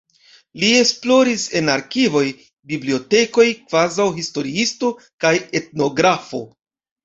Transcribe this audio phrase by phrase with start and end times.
[0.61, 2.23] Li esploris en arkivoj,
[2.73, 6.45] bibliotekoj kvazaŭ historiisto kaj etnografo.